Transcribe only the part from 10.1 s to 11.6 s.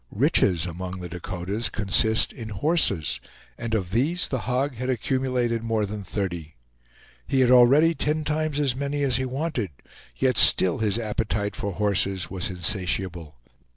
yet still his appetite